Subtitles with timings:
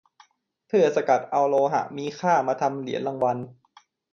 [0.67, 3.37] เพื่อสกัดเอาโลหะมีค่ามาทำเหรียญรางวัล